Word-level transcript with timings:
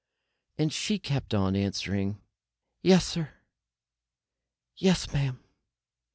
And 0.57 0.73
she 0.73 0.97
kept 0.97 1.31
on 1.35 1.55
answering: 1.55 2.19
"Yes, 2.81 3.05
sir." 3.05 3.35
"Yes, 4.75 5.13
ma'am." 5.13 5.39